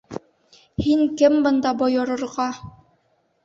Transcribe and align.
Һин 0.85 1.03
кем 1.21 1.37
бында 1.49 1.77
бойорорға?! 1.85 2.51